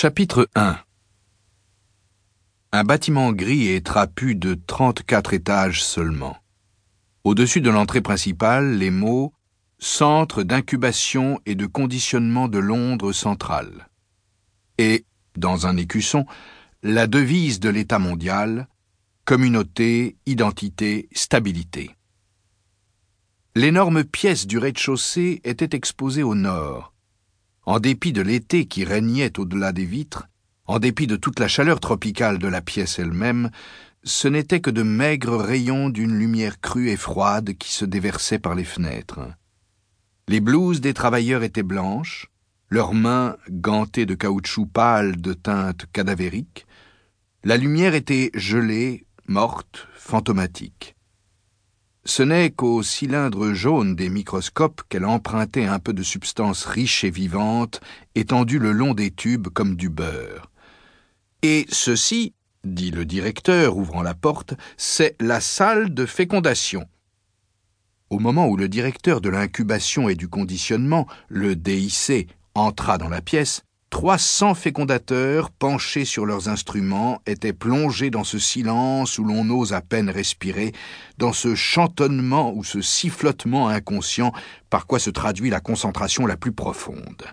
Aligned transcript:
Chapitre 0.00 0.48
1 0.54 0.78
Un 2.70 2.84
bâtiment 2.84 3.32
gris 3.32 3.66
et 3.66 3.82
trapu 3.82 4.36
de 4.36 4.54
34 4.54 5.34
étages 5.34 5.82
seulement. 5.82 6.36
Au-dessus 7.24 7.60
de 7.60 7.68
l'entrée 7.68 8.00
principale, 8.00 8.76
les 8.76 8.92
mots 8.92 9.32
Centre 9.80 10.44
d'incubation 10.44 11.40
et 11.46 11.56
de 11.56 11.66
conditionnement 11.66 12.46
de 12.46 12.58
Londres 12.58 13.10
central. 13.10 13.88
Et, 14.78 15.04
dans 15.36 15.66
un 15.66 15.76
écusson, 15.76 16.26
la 16.84 17.08
devise 17.08 17.58
de 17.58 17.68
l'État 17.68 17.98
mondial 17.98 18.68
Communauté, 19.24 20.16
identité, 20.26 21.08
stabilité. 21.10 21.96
L'énorme 23.56 24.04
pièce 24.04 24.46
du 24.46 24.58
rez-de-chaussée 24.58 25.40
était 25.42 25.76
exposée 25.76 26.22
au 26.22 26.36
nord. 26.36 26.94
En 27.68 27.80
dépit 27.80 28.14
de 28.14 28.22
l'été 28.22 28.64
qui 28.64 28.82
régnait 28.82 29.38
au-delà 29.38 29.72
des 29.72 29.84
vitres, 29.84 30.26
en 30.64 30.78
dépit 30.78 31.06
de 31.06 31.16
toute 31.16 31.38
la 31.38 31.48
chaleur 31.48 31.80
tropicale 31.80 32.38
de 32.38 32.48
la 32.48 32.62
pièce 32.62 32.98
elle-même, 32.98 33.50
ce 34.04 34.26
n'était 34.26 34.62
que 34.62 34.70
de 34.70 34.82
maigres 34.82 35.36
rayons 35.36 35.90
d'une 35.90 36.18
lumière 36.18 36.62
crue 36.62 36.88
et 36.88 36.96
froide 36.96 37.58
qui 37.58 37.70
se 37.70 37.84
déversaient 37.84 38.38
par 38.38 38.54
les 38.54 38.64
fenêtres. 38.64 39.20
Les 40.28 40.40
blouses 40.40 40.80
des 40.80 40.94
travailleurs 40.94 41.42
étaient 41.42 41.62
blanches, 41.62 42.28
leurs 42.70 42.94
mains 42.94 43.36
gantées 43.50 44.06
de 44.06 44.14
caoutchouc 44.14 44.64
pâle 44.64 45.20
de 45.20 45.34
teinte 45.34 45.84
cadavérique. 45.92 46.66
La 47.44 47.58
lumière 47.58 47.94
était 47.94 48.30
gelée, 48.32 49.04
morte, 49.26 49.88
fantomatique. 49.94 50.96
Ce 52.08 52.22
n'est 52.22 52.50
qu'au 52.50 52.82
cylindre 52.82 53.52
jaune 53.52 53.94
des 53.94 54.08
microscopes 54.08 54.80
qu'elle 54.88 55.04
empruntait 55.04 55.66
un 55.66 55.78
peu 55.78 55.92
de 55.92 56.02
substance 56.02 56.64
riche 56.64 57.04
et 57.04 57.10
vivante, 57.10 57.82
étendue 58.14 58.58
le 58.58 58.72
long 58.72 58.94
des 58.94 59.10
tubes 59.10 59.48
comme 59.48 59.76
du 59.76 59.90
beurre. 59.90 60.50
Et 61.42 61.66
ceci, 61.68 62.32
dit 62.64 62.92
le 62.92 63.04
directeur, 63.04 63.76
ouvrant 63.76 64.00
la 64.00 64.14
porte, 64.14 64.54
c'est 64.78 65.16
la 65.20 65.42
salle 65.42 65.92
de 65.92 66.06
fécondation. 66.06 66.88
Au 68.08 68.18
moment 68.18 68.48
où 68.48 68.56
le 68.56 68.70
directeur 68.70 69.20
de 69.20 69.28
l'incubation 69.28 70.08
et 70.08 70.14
du 70.14 70.28
conditionnement, 70.28 71.06
le 71.28 71.56
DIC, 71.56 72.26
entra 72.54 72.96
dans 72.96 73.10
la 73.10 73.20
pièce, 73.20 73.64
Trois 73.90 74.18
cents 74.18 74.54
fécondateurs, 74.54 75.50
penchés 75.50 76.04
sur 76.04 76.26
leurs 76.26 76.48
instruments, 76.48 77.22
étaient 77.26 77.54
plongés 77.54 78.10
dans 78.10 78.22
ce 78.22 78.38
silence 78.38 79.18
où 79.18 79.24
l'on 79.24 79.48
ose 79.48 79.72
à 79.72 79.80
peine 79.80 80.10
respirer, 80.10 80.72
dans 81.16 81.32
ce 81.32 81.54
chantonnement 81.54 82.52
ou 82.54 82.64
ce 82.64 82.82
sifflotement 82.82 83.68
inconscient 83.68 84.32
par 84.68 84.86
quoi 84.86 84.98
se 84.98 85.10
traduit 85.10 85.48
la 85.48 85.60
concentration 85.60 86.26
la 86.26 86.36
plus 86.36 86.52
profonde. 86.52 87.24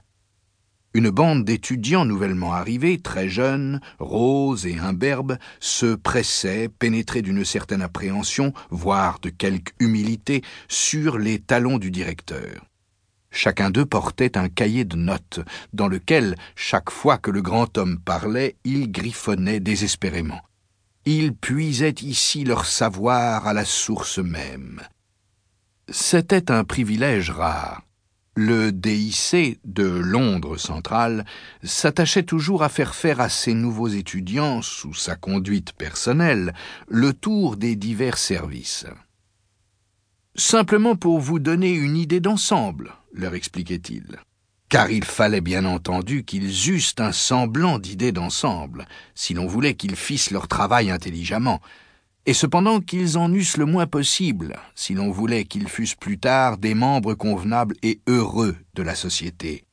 Une 0.93 1.09
bande 1.09 1.43
d'étudiants 1.43 2.05
nouvellement 2.05 2.53
arrivés, 2.53 2.99
très 2.99 3.27
jeunes, 3.27 3.81
roses 3.99 4.65
et 4.65 4.79
imberbes, 4.79 5.37
se 5.59 5.93
pressait, 5.93 6.69
pénétrés 6.69 7.21
d'une 7.21 7.43
certaine 7.43 7.81
appréhension, 7.81 8.53
voire 8.69 9.19
de 9.19 9.29
quelque 9.29 9.73
humilité, 9.81 10.41
sur 10.69 11.17
les 11.17 11.39
talons 11.39 11.79
du 11.79 11.91
directeur. 11.91 12.65
Chacun 13.35 13.69
d'eux 13.69 13.85
portait 13.85 14.37
un 14.37 14.47
cahier 14.47 14.85
de 14.85 14.95
notes, 14.95 15.41
dans 15.73 15.89
lequel, 15.89 16.37
chaque 16.55 16.89
fois 16.89 17.17
que 17.17 17.29
le 17.29 17.41
grand 17.41 17.77
homme 17.77 17.99
parlait, 17.99 18.55
ils 18.63 18.89
griffonnaient 18.89 19.59
désespérément. 19.59 20.39
Ils 21.03 21.35
puisaient 21.35 21.95
ici 22.01 22.45
leur 22.45 22.65
savoir 22.65 23.45
à 23.45 23.51
la 23.51 23.65
source 23.65 24.19
même. 24.19 24.81
C'était 25.89 26.49
un 26.49 26.63
privilège 26.63 27.29
rare. 27.29 27.83
Le 28.37 28.71
DIC 28.71 29.59
de 29.65 29.83
Londres 29.83 30.57
centrale 30.57 31.25
s'attachait 31.61 32.23
toujours 32.23 32.63
à 32.63 32.69
faire 32.69 32.95
faire 32.95 33.19
à 33.19 33.27
ses 33.27 33.53
nouveaux 33.53 33.89
étudiants, 33.89 34.61
sous 34.61 34.93
sa 34.93 35.17
conduite 35.17 35.73
personnelle, 35.73 36.53
le 36.87 37.11
tour 37.11 37.57
des 37.57 37.75
divers 37.75 38.17
services. 38.17 38.85
Simplement 40.37 40.95
pour 40.95 41.19
vous 41.19 41.39
donner 41.39 41.73
une 41.73 41.97
idée 41.97 42.19
d'ensemble, 42.21 42.93
leur 43.15 43.33
expliquait-il. 43.33 44.17
Car 44.69 44.89
il 44.89 45.03
fallait 45.03 45.41
bien 45.41 45.65
entendu 45.65 46.23
qu'ils 46.23 46.69
eussent 46.69 46.95
un 46.97 47.11
semblant 47.11 47.79
d'idée 47.79 48.11
d'ensemble, 48.11 48.85
si 49.13 49.33
l'on 49.33 49.47
voulait 49.47 49.75
qu'ils 49.75 49.95
fissent 49.95 50.31
leur 50.31 50.47
travail 50.47 50.89
intelligemment, 50.89 51.61
et 52.25 52.33
cependant 52.33 52.81
qu'ils 52.81 53.17
en 53.17 53.31
eussent 53.31 53.57
le 53.57 53.65
moins 53.65 53.85
possible, 53.85 54.57
si 54.73 54.95
l'on 54.95 55.11
voulait 55.11 55.45
qu'ils 55.45 55.69
fussent 55.69 55.95
plus 55.95 56.17
tard 56.17 56.57
des 56.57 56.73
membres 56.73 57.13
convenables 57.13 57.75
et 57.83 58.01
heureux 58.07 58.57
de 58.73 58.83
la 58.83 58.95
société. 58.95 59.63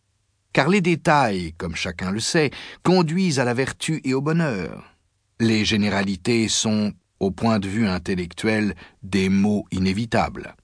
Car 0.53 0.69
les 0.69 0.83
détails, 0.83 1.55
comme 1.57 1.75
chacun 1.75 2.11
le 2.11 2.21
sait, 2.21 2.51
conduisent 2.83 3.39
à 3.39 3.45
la 3.45 3.55
vertu 3.55 4.03
et 4.05 4.13
au 4.13 4.21
bonheur. 4.21 4.85
Les 5.41 5.65
généralités 5.65 6.49
sont, 6.49 6.93
au 7.21 7.31
point 7.31 7.59
de 7.59 7.69
vue 7.69 7.89
intellectuel, 7.89 8.75
des 9.03 9.31
mots 9.31 9.65
inévitables. 9.73 10.55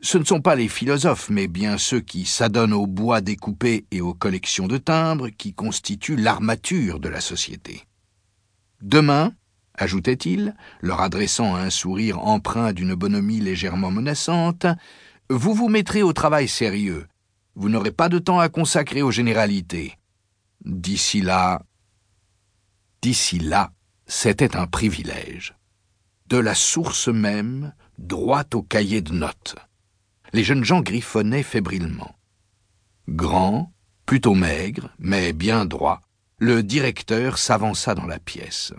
Ce 0.00 0.16
ne 0.16 0.24
sont 0.24 0.40
pas 0.40 0.54
les 0.54 0.68
philosophes, 0.68 1.28
mais 1.28 1.48
bien 1.48 1.76
ceux 1.76 2.00
qui 2.00 2.24
s'adonnent 2.24 2.72
au 2.72 2.86
bois 2.86 3.20
découpé 3.20 3.84
et 3.90 4.00
aux 4.00 4.14
collections 4.14 4.68
de 4.68 4.78
timbres 4.78 5.28
qui 5.28 5.54
constituent 5.54 6.16
l'armature 6.16 7.00
de 7.00 7.08
la 7.08 7.20
société. 7.20 7.84
Demain, 8.80 9.32
ajoutait-il, 9.74 10.54
leur 10.82 11.00
adressant 11.00 11.56
un 11.56 11.70
sourire 11.70 12.20
empreint 12.20 12.72
d'une 12.72 12.94
bonhomie 12.94 13.40
légèrement 13.40 13.90
menaçante, 13.90 14.66
vous 15.30 15.52
vous 15.52 15.68
mettrez 15.68 16.02
au 16.02 16.12
travail 16.12 16.46
sérieux. 16.46 17.06
Vous 17.56 17.68
n'aurez 17.68 17.90
pas 17.90 18.08
de 18.08 18.20
temps 18.20 18.38
à 18.38 18.48
consacrer 18.48 19.02
aux 19.02 19.10
généralités. 19.10 19.98
D'ici 20.64 21.22
là, 21.22 21.62
d'ici 23.02 23.40
là, 23.40 23.72
c'était 24.06 24.56
un 24.56 24.66
privilège 24.68 25.56
de 26.28 26.36
la 26.36 26.54
source 26.54 27.08
même, 27.08 27.72
droit 27.96 28.44
au 28.54 28.62
cahier 28.62 29.00
de 29.00 29.12
notes. 29.12 29.56
Les 30.32 30.44
jeunes 30.44 30.64
gens 30.64 30.80
griffonnaient 30.80 31.42
fébrilement. 31.42 32.14
Grand, 33.08 33.72
plutôt 34.06 34.34
maigre, 34.34 34.90
mais 34.98 35.32
bien 35.32 35.64
droit, 35.64 36.02
le 36.38 36.62
directeur 36.62 37.38
s'avança 37.38 37.94
dans 37.94 38.06
la 38.06 38.18
pièce. 38.18 38.72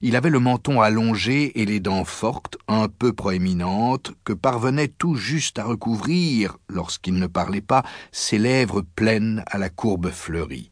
Il 0.00 0.14
avait 0.14 0.30
le 0.30 0.38
menton 0.38 0.80
allongé 0.82 1.60
et 1.60 1.64
les 1.64 1.80
dents 1.80 2.04
fortes, 2.04 2.58
un 2.68 2.88
peu 2.88 3.12
proéminentes, 3.12 4.12
que 4.24 4.32
parvenaient 4.34 4.88
tout 4.88 5.14
juste 5.14 5.58
à 5.58 5.64
recouvrir, 5.64 6.58
lorsqu'il 6.68 7.14
ne 7.14 7.26
parlait 7.26 7.62
pas, 7.62 7.82
ses 8.12 8.38
lèvres 8.38 8.82
pleines 8.82 9.42
à 9.46 9.58
la 9.58 9.70
courbe 9.70 10.10
fleurie. 10.10 10.70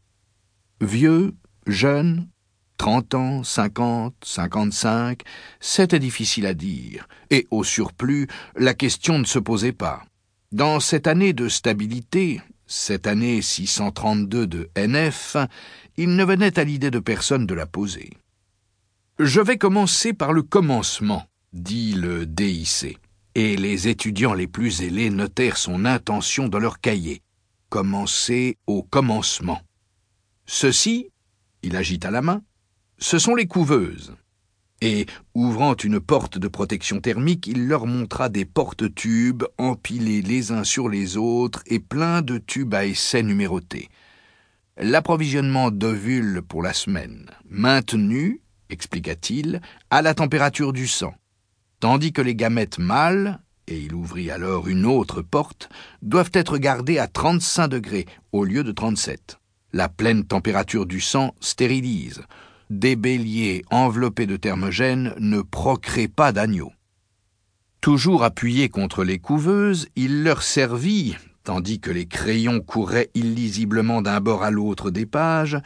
Vieux, 0.80 1.34
jeune, 1.66 2.28
Trente 2.76 3.14
ans, 3.14 3.44
cinquante, 3.44 4.16
cinquante-cinq, 4.24 5.22
c'était 5.60 5.98
difficile 5.98 6.46
à 6.46 6.54
dire, 6.54 7.06
et 7.30 7.46
au 7.50 7.64
surplus, 7.64 8.26
la 8.56 8.74
question 8.74 9.18
ne 9.18 9.24
se 9.24 9.38
posait 9.38 9.72
pas. 9.72 10.02
Dans 10.52 10.80
cette 10.80 11.06
année 11.06 11.32
de 11.32 11.48
stabilité, 11.48 12.40
cette 12.66 13.06
année 13.06 13.42
632 13.42 14.46
de 14.46 14.70
NF, 14.76 15.36
il 15.96 16.16
ne 16.16 16.24
venait 16.24 16.58
à 16.58 16.64
l'idée 16.64 16.90
de 16.90 16.98
personne 16.98 17.46
de 17.46 17.54
la 17.54 17.66
poser. 17.66 18.10
Je 19.18 19.40
vais 19.40 19.58
commencer 19.58 20.12
par 20.12 20.32
le 20.32 20.42
commencement, 20.42 21.26
dit 21.52 21.94
le 21.94 22.26
DIC, 22.26 22.98
et 23.36 23.56
les 23.56 23.88
étudiants 23.88 24.34
les 24.34 24.48
plus 24.48 24.82
ailés 24.82 25.10
notèrent 25.10 25.56
son 25.56 25.84
intention 25.84 26.48
dans 26.48 26.58
leur 26.58 26.80
cahier. 26.80 27.22
Commencer 27.68 28.58
au 28.66 28.82
commencement. 28.82 29.60
Ceci, 30.46 31.10
il 31.62 31.76
agita 31.76 32.10
la 32.10 32.22
main, 32.22 32.42
ce 32.98 33.18
sont 33.18 33.34
les 33.34 33.46
couveuses. 33.46 34.14
Et, 34.80 35.06
ouvrant 35.34 35.74
une 35.76 36.00
porte 36.00 36.38
de 36.38 36.48
protection 36.48 37.00
thermique, 37.00 37.46
il 37.46 37.68
leur 37.68 37.86
montra 37.86 38.28
des 38.28 38.44
porte-tubes 38.44 39.44
empilés 39.56 40.20
les 40.20 40.52
uns 40.52 40.64
sur 40.64 40.88
les 40.88 41.16
autres 41.16 41.62
et 41.66 41.78
pleins 41.78 42.22
de 42.22 42.38
tubes 42.38 42.74
à 42.74 42.84
essai 42.84 43.22
numérotés. 43.22 43.88
L'approvisionnement 44.76 45.70
d'ovules 45.70 46.42
pour 46.42 46.62
la 46.62 46.72
semaine, 46.72 47.30
maintenu, 47.48 48.42
expliqua-t-il, 48.68 49.60
à 49.90 50.02
la 50.02 50.14
température 50.14 50.72
du 50.72 50.86
sang, 50.86 51.14
tandis 51.80 52.12
que 52.12 52.22
les 52.22 52.34
gamètes 52.34 52.78
mâles, 52.78 53.40
et 53.66 53.78
il 53.78 53.94
ouvrit 53.94 54.30
alors 54.30 54.68
une 54.68 54.84
autre 54.84 55.22
porte, 55.22 55.70
doivent 56.02 56.32
être 56.34 56.58
gardées 56.58 56.98
à 56.98 57.06
35 57.06 57.68
degrés 57.68 58.06
au 58.32 58.44
lieu 58.44 58.64
de 58.64 58.72
37. 58.72 59.38
La 59.72 59.88
pleine 59.88 60.24
température 60.24 60.84
du 60.84 61.00
sang 61.00 61.34
stérilise 61.40 62.22
des 62.70 62.96
béliers 62.96 63.64
enveloppés 63.70 64.26
de 64.26 64.36
thermogènes 64.36 65.14
ne 65.18 65.40
procréent 65.42 66.10
pas 66.14 66.32
d'agneaux. 66.32 66.72
Toujours 67.80 68.24
appuyé 68.24 68.68
contre 68.68 69.04
les 69.04 69.18
couveuses, 69.18 69.88
il 69.94 70.22
leur 70.22 70.42
servit, 70.42 71.16
tandis 71.44 71.80
que 71.80 71.90
les 71.90 72.06
crayons 72.06 72.60
couraient 72.60 73.10
illisiblement 73.14 74.00
d'un 74.00 74.20
bord 74.20 74.42
à 74.42 74.50
l'autre 74.50 74.90
des 74.90 75.06
pages, 75.06 75.58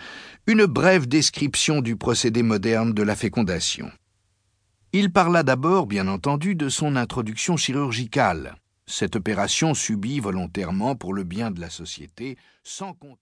une 0.46 0.66
brève 0.66 1.06
description 1.06 1.80
du 1.80 1.96
procédé 1.96 2.42
moderne 2.42 2.92
de 2.92 3.02
la 3.02 3.14
fécondation. 3.14 3.90
Il 4.92 5.12
parla 5.12 5.42
d'abord, 5.42 5.86
bien 5.86 6.08
entendu, 6.08 6.54
de 6.54 6.68
son 6.68 6.96
introduction 6.96 7.56
chirurgicale, 7.56 8.56
cette 8.88 9.16
opération 9.16 9.74
subie 9.74 10.18
volontairement 10.18 10.96
pour 10.96 11.12
le 11.12 11.22
bien 11.22 11.50
de 11.50 11.60
la 11.60 11.68
société, 11.68 12.38
sans 12.64 12.94
compter 12.94 13.16